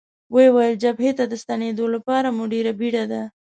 ویې 0.33 0.47
ویل: 0.55 0.73
جبهې 0.83 1.11
ته 1.17 1.23
د 1.27 1.33
ستنېدو 1.43 1.85
لپاره 1.95 2.27
مو 2.35 2.43
ډېره 2.53 2.71
بېړه 2.79 3.03
ده. 3.11 3.23